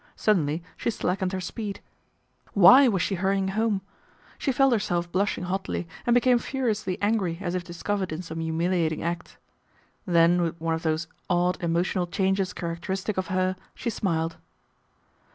[0.15, 1.79] Suddenly she slackened her speed.
[2.53, 3.81] Why was she hurrying home?
[4.39, 9.03] She felt herself blushing hotly, and became furiously angry as if discovered in some humiliating
[9.03, 9.37] act.
[10.07, 14.37] Then with one of those odd emotional changes characteristic of her, she smiled.